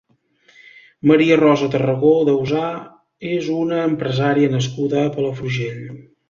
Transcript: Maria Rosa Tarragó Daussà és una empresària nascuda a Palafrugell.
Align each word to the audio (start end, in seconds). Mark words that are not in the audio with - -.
Maria 1.09 1.35
Rosa 1.41 1.67
Tarragó 1.75 2.13
Daussà 2.29 2.63
és 3.35 3.51
una 3.59 3.83
empresària 3.91 4.53
nascuda 4.57 5.05
a 5.05 5.13
Palafrugell. 5.21 5.87